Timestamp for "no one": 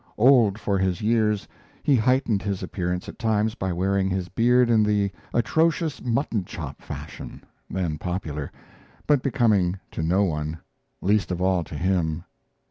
10.01-10.57